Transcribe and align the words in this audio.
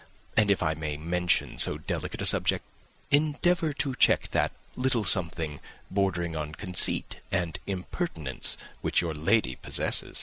And, 0.35 0.49
if 0.49 0.63
I 0.63 0.73
may 0.73 0.97
mention 0.97 1.59
so 1.59 1.77
delicate 1.77 2.23
a 2.23 2.25
subject, 2.25 2.65
endeavour 3.11 3.71
to 3.73 3.93
check 3.93 4.29
that 4.29 4.51
little 4.75 5.03
something, 5.03 5.59
bordering 5.91 6.35
on 6.35 6.55
conceit 6.55 7.17
and 7.31 7.59
impertinence, 7.67 8.57
which 8.81 9.01
your 9.01 9.13
lady 9.13 9.57
possesses." 9.57 10.19